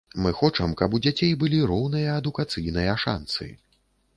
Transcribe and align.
Мы 0.25 0.29
хочам, 0.37 0.71
каб 0.79 0.95
у 0.97 1.01
дзяцей 1.05 1.35
былі 1.43 1.59
роўныя 1.73 2.17
адукацыйныя 2.23 2.99
шанцы. 3.05 3.51